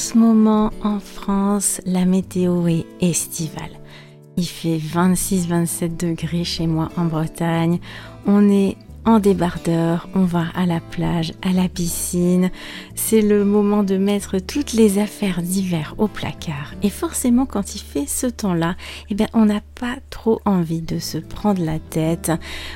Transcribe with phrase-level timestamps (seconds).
[0.00, 3.78] ce moment en France, la météo est estivale.
[4.38, 7.80] Il fait 26-27 degrés chez moi en Bretagne.
[8.26, 12.50] On est en débardeur, on va à la plage, à la piscine.
[12.94, 16.74] C'est le moment de mettre toutes les affaires d'hiver au placard.
[16.82, 18.76] Et forcément, quand il fait ce temps-là,
[19.08, 22.30] eh bien, on n'a pas trop envie de se prendre la tête.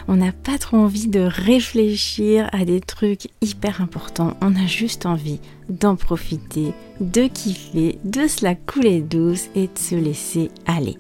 [0.09, 4.37] On n'a pas trop envie de réfléchir à des trucs hyper importants.
[4.41, 9.79] On a juste envie d'en profiter, de kiffer, de se la couler douce et de
[9.79, 10.97] se laisser aller.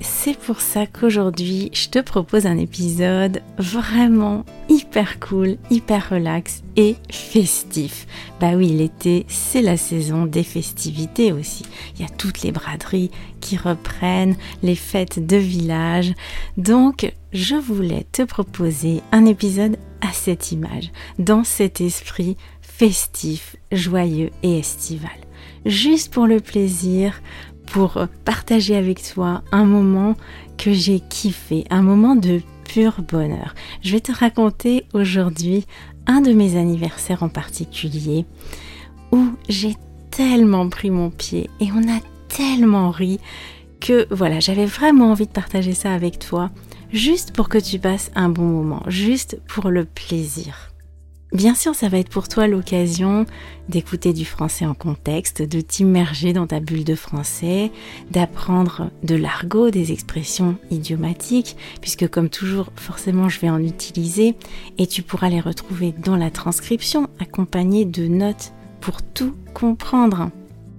[0.00, 6.94] C'est pour ça qu'aujourd'hui, je te propose un épisode vraiment hyper cool, hyper relax et
[7.10, 8.06] festif.
[8.40, 11.64] Bah oui, l'été, c'est la saison des festivités aussi.
[11.94, 16.12] Il y a toutes les braderies qui reprennent, les fêtes de village.
[16.56, 24.30] Donc, je voulais te proposer un épisode à cette image, dans cet esprit festif, joyeux
[24.44, 25.10] et estival.
[25.66, 27.20] Juste pour le plaisir,
[27.72, 30.16] pour partager avec toi un moment
[30.56, 33.54] que j'ai kiffé, un moment de pur bonheur.
[33.82, 35.64] Je vais te raconter aujourd'hui
[36.06, 38.24] un de mes anniversaires en particulier
[39.12, 39.76] où j'ai
[40.10, 43.20] tellement pris mon pied et on a tellement ri
[43.80, 46.50] que voilà, j'avais vraiment envie de partager ça avec toi
[46.92, 50.72] juste pour que tu passes un bon moment, juste pour le plaisir.
[51.32, 53.26] Bien sûr, ça va être pour toi l'occasion
[53.68, 57.70] d'écouter du français en contexte, de t'immerger dans ta bulle de français,
[58.10, 64.36] d'apprendre de l'argot, des expressions idiomatiques, puisque comme toujours, forcément, je vais en utiliser
[64.78, 70.30] et tu pourras les retrouver dans la transcription accompagnée de notes pour tout comprendre.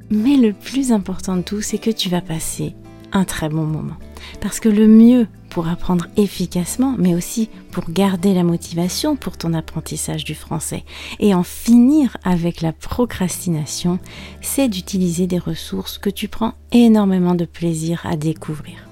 [0.10, 2.74] Mais le plus important de tout, c'est que tu vas passer
[3.12, 3.98] un très bon moment.
[4.42, 9.54] Parce que le mieux pour apprendre efficacement, mais aussi pour garder la motivation pour ton
[9.54, 10.84] apprentissage du français
[11.20, 14.00] et en finir avec la procrastination,
[14.42, 18.90] c'est d'utiliser des ressources que tu prends énormément de plaisir à découvrir.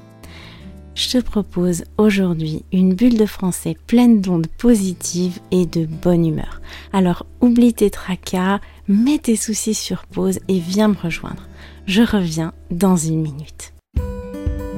[0.97, 6.59] Je te propose aujourd'hui une bulle de français pleine d'ondes positives et de bonne humeur.
[6.91, 11.47] Alors oublie tes tracas, mets tes soucis sur pause et viens me rejoindre.
[11.85, 13.73] Je reviens dans une minute.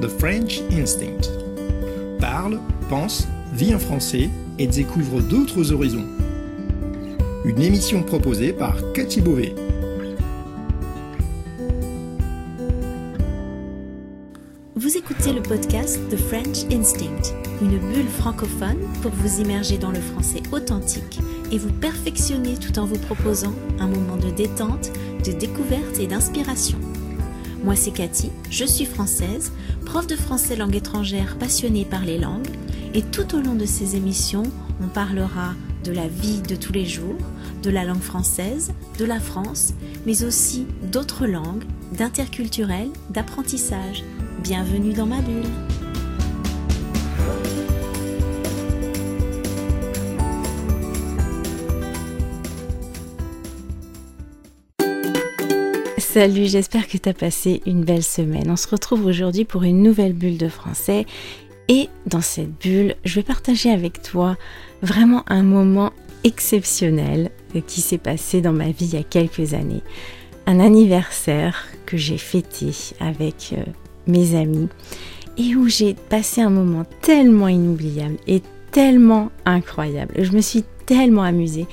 [0.02, 1.39] The French Instinct.
[2.20, 2.60] Parle,
[2.90, 6.04] pense, vit en français et découvre d'autres horizons.
[7.46, 9.54] Une émission proposée par Cathy Beauvais.
[14.76, 20.00] Vous écoutez le podcast The French Instinct, une bulle francophone pour vous immerger dans le
[20.00, 21.20] français authentique
[21.50, 24.92] et vous perfectionner tout en vous proposant un moment de détente,
[25.24, 26.78] de découverte et d'inspiration.
[27.62, 29.52] Moi c'est Cathy, je suis française,
[29.84, 32.48] prof de français langue étrangère passionnée par les langues,
[32.94, 34.44] et tout au long de ces émissions,
[34.82, 35.54] on parlera
[35.84, 37.18] de la vie de tous les jours,
[37.62, 39.74] de la langue française, de la France,
[40.06, 44.04] mais aussi d'autres langues, d'interculturel, d'apprentissage.
[44.42, 45.44] Bienvenue dans ma bulle.
[56.12, 58.50] Salut, j'espère que tu as passé une belle semaine.
[58.50, 61.06] On se retrouve aujourd'hui pour une nouvelle bulle de français.
[61.68, 64.36] Et dans cette bulle, je vais partager avec toi
[64.82, 65.92] vraiment un moment
[66.24, 67.30] exceptionnel
[67.68, 69.84] qui s'est passé dans ma vie il y a quelques années.
[70.48, 73.62] Un anniversaire que j'ai fêté avec euh,
[74.08, 74.68] mes amis
[75.38, 78.42] et où j'ai passé un moment tellement inoubliable et
[78.72, 80.14] tellement incroyable.
[80.18, 81.68] Je me suis tellement amusée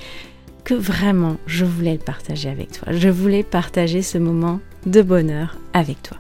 [0.76, 2.94] vraiment je voulais le partager avec toi.
[2.94, 6.18] Je voulais partager ce moment de bonheur avec toi.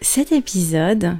[0.00, 1.16] Cet épisode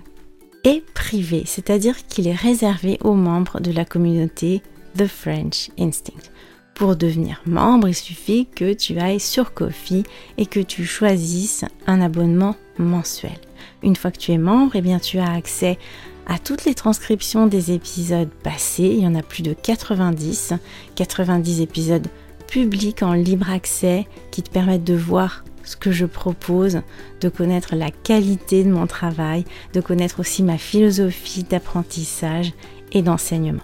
[0.64, 4.62] est privé, c'est-à-dire qu'il est réservé aux membres de la communauté
[4.96, 6.30] The French Instinct.
[6.74, 10.04] Pour devenir membre, il suffit que tu ailles sur Kofi
[10.38, 13.38] et que tu choisisses un abonnement mensuel.
[13.82, 15.78] Une fois que tu es membre, eh bien tu as accès
[16.26, 18.94] à toutes les transcriptions des épisodes passés.
[18.96, 20.54] Il y en a plus de 90,
[20.94, 22.08] 90 épisodes
[22.46, 26.82] publics en libre accès qui te permettent de voir ce que je propose,
[27.20, 32.52] de connaître la qualité de mon travail, de connaître aussi ma philosophie d'apprentissage
[32.92, 33.62] et d'enseignement.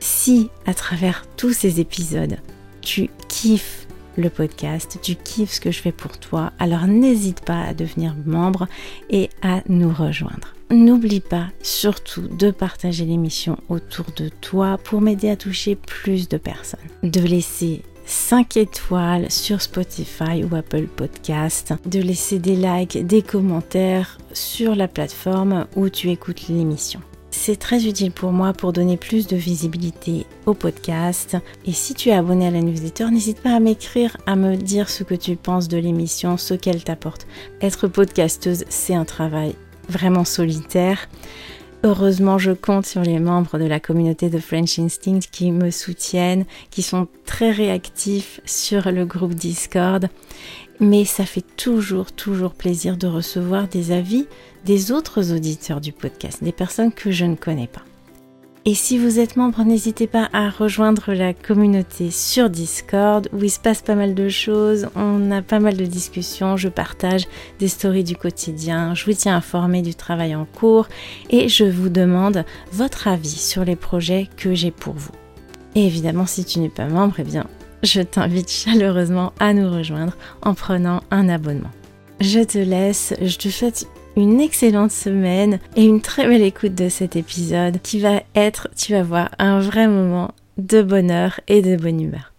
[0.00, 2.38] Si à travers tous ces épisodes,
[2.80, 3.86] tu kiffes
[4.16, 8.16] le podcast, tu kiffes ce que je fais pour toi, alors n'hésite pas à devenir
[8.26, 8.66] membre
[9.10, 10.57] et à nous rejoindre.
[10.70, 16.36] N'oublie pas surtout de partager l'émission autour de toi pour m'aider à toucher plus de
[16.36, 16.80] personnes.
[17.02, 24.18] De laisser 5 étoiles sur Spotify ou Apple Podcast, de laisser des likes, des commentaires
[24.34, 27.00] sur la plateforme où tu écoutes l'émission.
[27.30, 31.36] C'est très utile pour moi pour donner plus de visibilité au podcast.
[31.64, 34.90] Et si tu es abonné à la newsletter, n'hésite pas à m'écrire, à me dire
[34.90, 37.26] ce que tu penses de l'émission, ce qu'elle t'apporte.
[37.62, 39.54] Être podcasteuse, c'est un travail
[39.88, 41.08] vraiment solitaire.
[41.84, 46.44] Heureusement, je compte sur les membres de la communauté de French Instinct qui me soutiennent,
[46.70, 50.08] qui sont très réactifs sur le groupe Discord.
[50.80, 54.26] Mais ça fait toujours, toujours plaisir de recevoir des avis
[54.64, 57.87] des autres auditeurs du podcast, des personnes que je ne connais pas.
[58.64, 63.50] Et si vous êtes membre, n'hésitez pas à rejoindre la communauté sur Discord où il
[63.50, 67.24] se passe pas mal de choses, on a pas mal de discussions, je partage
[67.60, 70.88] des stories du quotidien, je vous tiens informé du travail en cours
[71.30, 75.12] et je vous demande votre avis sur les projets que j'ai pour vous.
[75.74, 77.46] Et évidemment, si tu n'es pas membre, eh bien,
[77.82, 81.70] je t'invite chaleureusement à nous rejoindre en prenant un abonnement.
[82.20, 83.86] Je te laisse, je te souhaite
[84.18, 88.92] une excellente semaine et une très belle écoute de cet épisode qui va être, tu
[88.92, 92.32] vas voir, un vrai moment de bonheur et de bonne humeur.